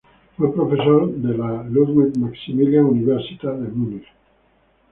[0.35, 4.09] Fue profesor en la Ludwig-Maximilians-Universität München.